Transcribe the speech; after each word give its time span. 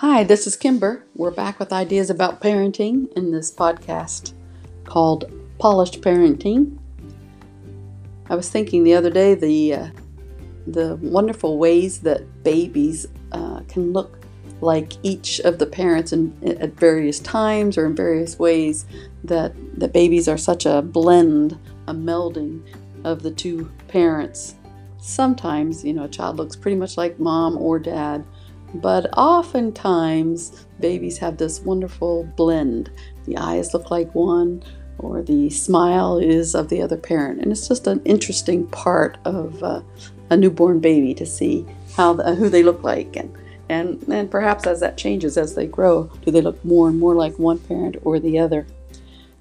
Hi, 0.00 0.22
this 0.22 0.46
is 0.46 0.56
Kimber. 0.56 1.02
We're 1.16 1.32
back 1.32 1.58
with 1.58 1.72
ideas 1.72 2.08
about 2.08 2.40
parenting 2.40 3.12
in 3.14 3.32
this 3.32 3.52
podcast 3.52 4.32
called 4.84 5.24
Polished 5.58 6.02
Parenting. 6.02 6.78
I 8.30 8.36
was 8.36 8.48
thinking 8.48 8.84
the 8.84 8.94
other 8.94 9.10
day 9.10 9.34
the 9.34 9.74
uh, 9.74 9.88
the 10.68 10.94
wonderful 11.02 11.58
ways 11.58 11.98
that 12.02 12.44
babies 12.44 13.08
uh, 13.32 13.62
can 13.66 13.92
look 13.92 14.20
like 14.60 14.92
each 15.02 15.40
of 15.40 15.58
the 15.58 15.66
parents 15.66 16.12
in, 16.12 16.32
at 16.44 16.74
various 16.74 17.18
times 17.18 17.76
or 17.76 17.84
in 17.84 17.96
various 17.96 18.38
ways 18.38 18.86
that 19.24 19.52
that 19.80 19.92
babies 19.92 20.28
are 20.28 20.38
such 20.38 20.64
a 20.64 20.80
blend, 20.80 21.58
a 21.88 21.92
melding 21.92 22.62
of 23.02 23.24
the 23.24 23.32
two 23.32 23.68
parents. 23.88 24.54
Sometimes, 24.98 25.84
you 25.84 25.92
know, 25.92 26.04
a 26.04 26.08
child 26.08 26.36
looks 26.36 26.54
pretty 26.54 26.76
much 26.76 26.96
like 26.96 27.18
mom 27.18 27.58
or 27.58 27.80
dad 27.80 28.24
but 28.74 29.06
oftentimes, 29.16 30.66
babies 30.80 31.18
have 31.18 31.36
this 31.36 31.60
wonderful 31.60 32.24
blend. 32.36 32.90
The 33.24 33.36
eyes 33.36 33.72
look 33.72 33.90
like 33.90 34.14
one, 34.14 34.62
or 34.98 35.22
the 35.22 35.50
smile 35.50 36.18
is 36.18 36.54
of 36.54 36.68
the 36.68 36.82
other 36.82 36.96
parent. 36.96 37.40
And 37.40 37.52
it's 37.52 37.68
just 37.68 37.86
an 37.86 38.02
interesting 38.04 38.66
part 38.66 39.18
of 39.24 39.62
uh, 39.62 39.80
a 40.30 40.36
newborn 40.36 40.80
baby 40.80 41.14
to 41.14 41.26
see 41.26 41.66
how 41.96 42.14
the, 42.14 42.34
who 42.34 42.48
they 42.48 42.62
look 42.62 42.82
like. 42.82 43.16
And, 43.16 43.36
and, 43.68 44.02
and 44.08 44.30
perhaps 44.30 44.66
as 44.66 44.80
that 44.80 44.96
changes 44.96 45.38
as 45.38 45.54
they 45.54 45.66
grow, 45.66 46.10
do 46.24 46.30
they 46.30 46.40
look 46.40 46.62
more 46.64 46.88
and 46.88 46.98
more 46.98 47.14
like 47.14 47.38
one 47.38 47.58
parent 47.58 47.96
or 48.02 48.18
the 48.18 48.38
other? 48.38 48.66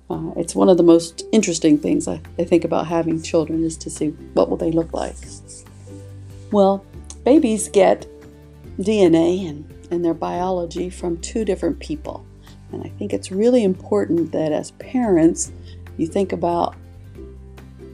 Uh, 0.09 0.31
it's 0.37 0.55
one 0.55 0.69
of 0.69 0.77
the 0.77 0.83
most 0.83 1.25
interesting 1.33 1.77
things 1.77 2.07
I, 2.07 2.21
I 2.39 2.45
think 2.45 2.63
about 2.63 2.87
having 2.87 3.21
children 3.21 3.63
is 3.63 3.75
to 3.77 3.89
see 3.89 4.09
what 4.33 4.49
will 4.49 4.57
they 4.57 4.71
look 4.71 4.93
like. 4.93 5.15
Well, 6.51 6.85
babies 7.25 7.67
get 7.67 8.05
DNA 8.79 9.49
and, 9.49 9.87
and 9.91 10.03
their 10.03 10.13
biology 10.13 10.89
from 10.89 11.17
two 11.17 11.43
different 11.43 11.79
people. 11.79 12.25
And 12.71 12.83
I 12.83 12.89
think 12.89 13.13
it's 13.13 13.31
really 13.31 13.63
important 13.63 14.31
that 14.33 14.51
as 14.51 14.71
parents, 14.71 15.51
you 15.97 16.07
think 16.07 16.31
about 16.31 16.75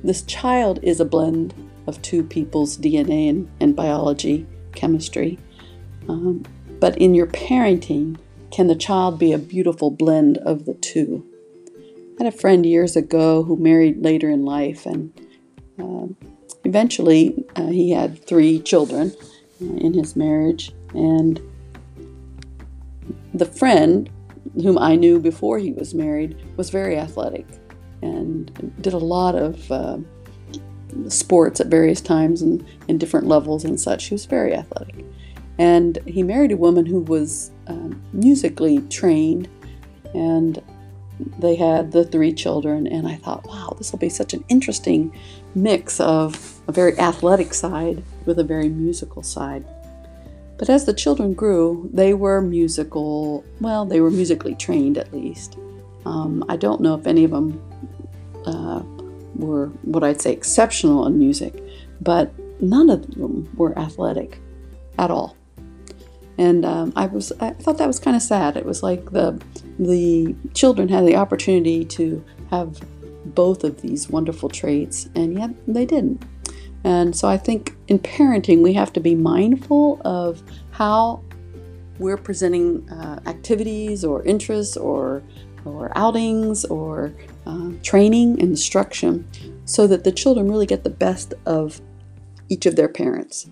this 0.04 0.24
child 0.24 0.80
is 0.84 1.00
a 1.00 1.06
blend 1.06 1.54
of 1.88 2.02
two 2.02 2.24
people's 2.24 2.78
DNA 2.78 3.30
and, 3.30 3.50
and 3.60 3.76
biology, 3.76 4.46
chemistry. 4.74 5.40
Um, 6.10 6.44
but 6.80 6.98
in 6.98 7.14
your 7.14 7.28
parenting, 7.28 8.18
can 8.52 8.68
the 8.68 8.76
child 8.76 9.18
be 9.18 9.32
a 9.32 9.38
beautiful 9.38 9.90
blend 9.90 10.38
of 10.40 10.66
the 10.66 10.74
two? 10.76 11.26
I 12.20 12.26
had 12.26 12.34
a 12.34 12.38
friend 12.38 12.66
years 12.66 12.96
ago 12.96 13.44
who 13.44 13.56
married 13.56 14.04
later 14.04 14.30
in 14.30 14.46
life, 14.46 14.86
and 14.86 15.12
uh, 15.80 16.08
eventually 16.64 17.46
uh, 17.56 17.68
he 17.68 17.92
had 17.92 18.24
three 18.26 18.60
children 18.60 19.14
in 19.78 19.94
his 19.94 20.16
marriage. 20.16 20.72
And 20.94 21.42
the 23.34 23.46
friend 23.46 24.10
whom 24.56 24.78
I 24.78 24.96
knew 24.96 25.20
before 25.20 25.58
he 25.58 25.72
was 25.72 25.94
married 25.94 26.38
was 26.58 26.70
very 26.70 26.98
athletic 26.98 27.48
and 28.02 28.74
did 28.82 28.94
a 28.94 28.98
lot 28.98 29.36
of 29.36 29.72
uh, 29.72 29.98
sports 31.08 31.60
at 31.60 31.68
various 31.68 32.02
times 32.02 32.42
and 32.42 32.66
in 32.88 32.98
different 32.98 33.28
levels 33.28 33.66
and 33.66 33.80
such. 33.80 34.06
He 34.06 34.14
was 34.14 34.26
very 34.26 34.54
athletic. 34.54 35.06
And 35.58 36.00
he 36.06 36.24
married 36.24 36.52
a 36.52 36.58
woman 36.58 36.86
who 36.86 37.02
was 37.02 37.52
um, 37.68 38.02
musically 38.12 38.82
trained, 38.90 39.48
and 40.14 40.62
they 41.40 41.56
had 41.56 41.92
the 41.92 42.06
three 42.06 42.34
children. 42.34 42.88
And 42.88 43.08
I 43.08 43.16
thought, 43.16 43.46
wow, 43.46 43.76
this 43.78 43.92
will 43.92 44.00
be 44.00 44.10
such 44.10 44.34
an 44.34 44.44
interesting 44.50 45.14
mix 45.56 46.00
of 46.00 46.62
a 46.68 46.72
very 46.72 46.98
athletic 47.00 47.54
side 47.54 48.04
with 48.26 48.40
a 48.40 48.44
very 48.44 48.70
musical 48.70 49.24
side. 49.24 49.66
But 50.58 50.70
as 50.70 50.86
the 50.86 50.94
children 50.94 51.34
grew, 51.34 51.90
they 51.94 52.14
were 52.14 52.42
musical, 52.42 53.44
well, 53.60 53.86
they 53.86 54.02
were 54.02 54.12
musically 54.12 54.56
trained 54.56 54.98
at 54.98 55.14
least. 55.14 55.58
Um, 56.06 56.46
I 56.50 56.58
don't 56.58 56.82
know 56.82 56.96
if 56.96 57.08
any 57.08 57.24
of 57.24 57.32
them 57.32 57.62
uh, 58.46 58.82
were 59.36 59.68
what 59.84 60.04
I'd 60.04 60.22
say 60.22 60.32
exceptional 60.32 61.06
in 61.08 61.18
music, 61.18 61.64
but 62.02 62.32
none 62.62 62.90
of 62.90 63.10
them 63.16 63.50
were 63.56 63.78
athletic 63.78 64.40
at 64.98 65.12
all. 65.12 65.36
And 66.38 66.66
um, 66.66 66.94
I 66.96 67.06
was 67.06 67.32
I 67.40 67.52
thought 67.52 67.78
that 67.78 67.88
was 67.88 68.00
kind 68.00 68.16
of 68.16 68.24
sad. 68.24 68.58
It 68.58 68.66
was 68.66 68.82
like 68.82 69.12
the 69.12 69.42
the 69.80 70.36
children 70.54 70.90
had 70.90 71.06
the 71.06 71.16
opportunity 71.16 71.86
to 71.86 72.24
have 72.50 72.80
both 73.26 73.64
of 73.64 73.82
these 73.82 74.10
wonderful 74.10 74.50
traits, 74.50 75.10
and 75.16 75.38
yet 75.38 75.52
they 75.68 75.86
didn't. 75.86 76.24
And 76.84 77.16
so 77.16 77.28
I 77.28 77.38
think 77.38 77.76
in 77.88 78.00
parenting, 78.00 78.62
we 78.62 78.74
have 78.74 78.92
to 78.94 79.00
be 79.00 79.16
mindful 79.16 80.02
of 80.04 80.44
how 80.72 81.24
we're 82.00 82.18
presenting 82.18 82.90
uh, 82.90 83.20
activities 83.26 84.04
or 84.04 84.24
interests 84.24 84.76
or, 84.76 85.24
or 85.64 85.92
outings 85.98 86.66
or 86.66 87.14
uh, 87.46 87.70
training 87.84 88.32
and 88.42 88.50
instruction 88.50 89.28
so 89.66 89.88
that 89.88 90.04
the 90.04 90.12
children 90.12 90.50
really 90.50 90.66
get 90.66 90.84
the 90.84 90.90
best 90.90 91.34
of 91.46 91.80
each 92.50 92.66
of 92.66 92.76
their 92.76 92.90
parents. 92.90 93.48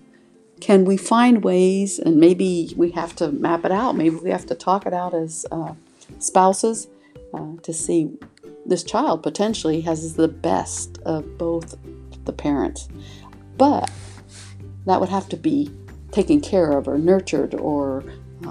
Can 0.62 0.84
we 0.84 0.96
find 0.96 1.42
ways, 1.42 1.98
and 1.98 2.18
maybe 2.18 2.72
we 2.76 2.92
have 2.92 3.16
to 3.16 3.32
map 3.32 3.64
it 3.64 3.72
out, 3.72 3.96
maybe 3.96 4.14
we 4.14 4.30
have 4.30 4.46
to 4.46 4.54
talk 4.54 4.86
it 4.86 4.94
out 4.94 5.12
as 5.12 5.44
uh, 5.50 5.74
spouses 6.20 6.86
uh, 7.34 7.54
to 7.64 7.72
see 7.72 8.16
this 8.64 8.84
child 8.84 9.24
potentially 9.24 9.80
has 9.80 10.14
the 10.14 10.28
best 10.28 10.98
of 10.98 11.36
both 11.36 11.74
the 12.26 12.32
parents. 12.32 12.88
But 13.58 13.90
that 14.86 15.00
would 15.00 15.08
have 15.08 15.28
to 15.30 15.36
be 15.36 15.68
taken 16.12 16.40
care 16.40 16.78
of 16.78 16.86
or 16.86 16.96
nurtured 16.96 17.56
or 17.56 18.04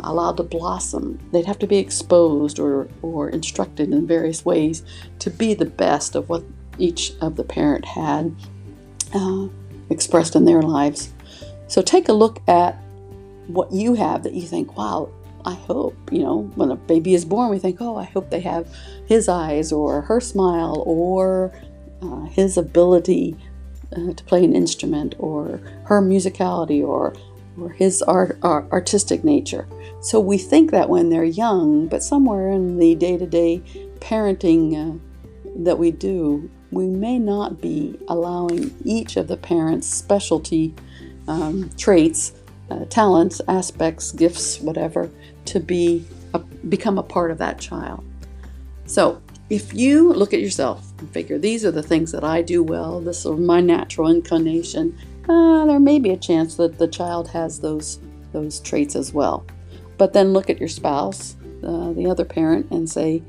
allowed 0.03 0.35
to 0.35 0.43
blossom. 0.43 1.17
They'd 1.31 1.45
have 1.45 1.59
to 1.59 1.67
be 1.67 1.77
exposed 1.77 2.59
or, 2.59 2.89
or 3.01 3.29
instructed 3.29 3.93
in 3.93 4.05
various 4.05 4.43
ways 4.43 4.83
to 5.19 5.29
be 5.29 5.53
the 5.53 5.63
best 5.63 6.15
of 6.15 6.27
what 6.27 6.43
each 6.77 7.13
of 7.21 7.37
the 7.37 7.45
parent 7.45 7.85
had 7.85 8.35
uh, 9.13 9.47
expressed 9.89 10.35
in 10.35 10.43
their 10.43 10.61
lives. 10.61 11.13
So 11.71 11.81
take 11.81 12.09
a 12.09 12.13
look 12.13 12.41
at 12.49 12.73
what 13.47 13.71
you 13.71 13.93
have 13.93 14.23
that 14.23 14.33
you 14.33 14.41
think, 14.41 14.75
wow, 14.75 15.09
I 15.45 15.53
hope, 15.53 15.95
you 16.11 16.19
know, 16.19 16.51
when 16.55 16.69
a 16.69 16.75
baby 16.75 17.13
is 17.13 17.23
born, 17.23 17.49
we 17.49 17.59
think, 17.59 17.77
oh, 17.79 17.95
I 17.95 18.03
hope 18.03 18.29
they 18.29 18.41
have 18.41 18.67
his 19.05 19.29
eyes 19.29 19.71
or 19.71 20.01
her 20.01 20.19
smile 20.19 20.83
or 20.85 21.53
uh, 22.01 22.25
his 22.25 22.57
ability 22.57 23.37
uh, 23.95 24.11
to 24.11 24.23
play 24.25 24.43
an 24.43 24.53
instrument 24.53 25.15
or 25.17 25.61
her 25.85 26.01
musicality 26.01 26.85
or 26.85 27.15
or 27.57 27.69
his 27.69 28.01
art, 28.01 28.37
art, 28.43 28.69
artistic 28.73 29.23
nature. 29.23 29.65
So 30.01 30.19
we 30.19 30.37
think 30.37 30.71
that 30.71 30.89
when 30.89 31.09
they're 31.09 31.23
young, 31.23 31.87
but 31.87 32.03
somewhere 32.03 32.51
in 32.51 32.79
the 32.79 32.95
day-to-day 32.95 33.61
parenting 33.99 34.75
uh, 34.75 34.97
that 35.63 35.79
we 35.79 35.91
do, 35.91 36.49
we 36.71 36.87
may 36.87 37.17
not 37.17 37.61
be 37.61 37.97
allowing 38.09 38.75
each 38.83 39.15
of 39.15 39.27
the 39.27 39.37
parents' 39.37 39.87
specialty 39.87 40.73
um, 41.27 41.69
traits, 41.77 42.33
uh, 42.69 42.85
talents, 42.85 43.41
aspects, 43.47 44.11
gifts, 44.11 44.59
whatever, 44.59 45.09
to 45.45 45.59
be 45.59 46.05
a, 46.33 46.39
become 46.39 46.97
a 46.97 47.03
part 47.03 47.31
of 47.31 47.37
that 47.37 47.59
child. 47.59 48.03
So 48.85 49.21
if 49.49 49.73
you 49.73 50.13
look 50.13 50.33
at 50.33 50.39
yourself 50.39 50.91
and 50.99 51.09
figure 51.11 51.37
these 51.37 51.65
are 51.65 51.71
the 51.71 51.83
things 51.83 52.11
that 52.13 52.23
I 52.23 52.41
do 52.41 52.63
well, 52.63 53.01
this 53.01 53.25
is 53.25 53.39
my 53.39 53.59
natural 53.59 54.09
inclination, 54.09 54.97
uh, 55.27 55.65
there 55.65 55.79
may 55.79 55.99
be 55.99 56.11
a 56.11 56.17
chance 56.17 56.55
that 56.55 56.77
the 56.77 56.87
child 56.87 57.27
has 57.29 57.59
those 57.59 57.99
those 58.31 58.61
traits 58.61 58.95
as 58.95 59.13
well. 59.13 59.45
But 59.97 60.13
then 60.13 60.31
look 60.31 60.49
at 60.49 60.59
your 60.59 60.69
spouse, 60.69 61.35
uh, 61.63 61.91
the 61.91 62.07
other 62.07 62.23
parent, 62.23 62.71
and 62.71 62.89
say, 62.89 63.21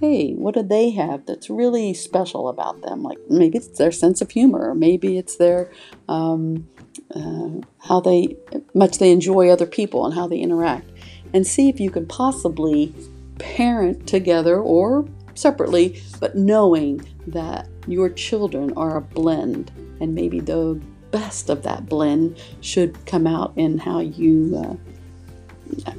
hey, 0.00 0.32
what 0.34 0.54
do 0.54 0.62
they 0.62 0.90
have 0.90 1.26
that's 1.26 1.50
really 1.50 1.92
special 1.92 2.48
about 2.48 2.82
them? 2.82 3.02
Like 3.02 3.18
maybe 3.28 3.58
it's 3.58 3.76
their 3.78 3.92
sense 3.92 4.20
of 4.20 4.30
humor, 4.30 4.70
or 4.70 4.74
maybe 4.74 5.18
it's 5.18 5.36
their 5.36 5.72
um, 6.08 6.68
uh, 7.14 7.48
how 7.86 8.00
they 8.00 8.36
much 8.74 8.98
they 8.98 9.10
enjoy 9.10 9.48
other 9.48 9.66
people 9.66 10.04
and 10.04 10.14
how 10.14 10.26
they 10.26 10.38
interact, 10.38 10.88
and 11.32 11.46
see 11.46 11.68
if 11.68 11.80
you 11.80 11.90
can 11.90 12.06
possibly 12.06 12.94
parent 13.38 14.06
together 14.06 14.60
or 14.60 15.06
separately, 15.34 16.00
but 16.20 16.36
knowing 16.36 17.06
that 17.26 17.68
your 17.86 18.08
children 18.08 18.72
are 18.76 18.96
a 18.96 19.00
blend 19.00 19.70
and 20.00 20.14
maybe 20.14 20.40
the 20.40 20.80
best 21.10 21.48
of 21.48 21.62
that 21.62 21.86
blend 21.86 22.40
should 22.60 23.04
come 23.06 23.26
out 23.26 23.52
in 23.56 23.78
how 23.78 24.00
you 24.00 24.56
uh, 24.56 24.74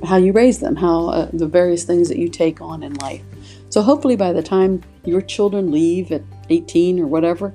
how 0.05 0.17
you 0.17 0.31
raise 0.31 0.59
them, 0.59 0.75
how 0.75 1.07
uh, 1.07 1.29
the 1.33 1.47
various 1.47 1.83
things 1.83 2.07
that 2.09 2.17
you 2.17 2.29
take 2.29 2.61
on 2.61 2.83
in 2.83 2.93
life. 2.95 3.23
So 3.69 3.81
hopefully 3.81 4.15
by 4.15 4.31
the 4.31 4.43
time 4.43 4.83
your 5.03 5.21
children 5.21 5.71
leave 5.71 6.11
at 6.11 6.21
18 6.49 6.99
or 6.99 7.07
whatever 7.07 7.53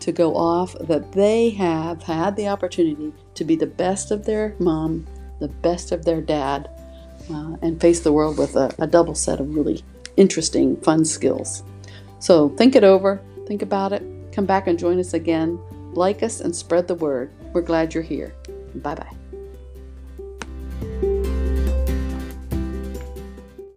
to 0.00 0.12
go 0.12 0.36
off 0.36 0.74
that 0.80 1.12
they 1.12 1.50
have 1.50 2.02
had 2.02 2.36
the 2.36 2.48
opportunity 2.48 3.12
to 3.34 3.44
be 3.44 3.56
the 3.56 3.66
best 3.66 4.10
of 4.10 4.24
their 4.24 4.54
mom, 4.58 5.06
the 5.38 5.48
best 5.48 5.92
of 5.92 6.04
their 6.04 6.20
dad, 6.20 6.68
uh, 7.30 7.56
and 7.62 7.80
face 7.80 8.00
the 8.00 8.12
world 8.12 8.38
with 8.38 8.56
a, 8.56 8.74
a 8.78 8.86
double 8.86 9.14
set 9.14 9.40
of 9.40 9.54
really 9.54 9.82
interesting, 10.16 10.76
fun 10.78 11.04
skills. 11.04 11.62
So 12.18 12.50
think 12.50 12.74
it 12.74 12.84
over, 12.84 13.20
think 13.46 13.62
about 13.62 13.92
it, 13.92 14.02
come 14.32 14.46
back 14.46 14.66
and 14.66 14.78
join 14.78 14.98
us 14.98 15.14
again. 15.14 15.58
Like 15.92 16.22
us 16.22 16.40
and 16.40 16.54
spread 16.54 16.86
the 16.86 16.94
word. 16.94 17.32
We're 17.52 17.62
glad 17.62 17.94
you're 17.94 18.02
here. 18.02 18.32
Bye 18.76 18.94
bye. 18.94 19.19